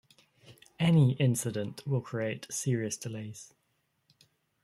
Any 0.79 1.11
incident 1.17 1.85
will 1.85 2.01
create 2.01 2.47
serious 2.49 2.97
delays. 2.97 3.53